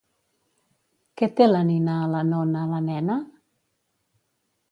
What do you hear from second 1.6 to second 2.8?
nina a la nona,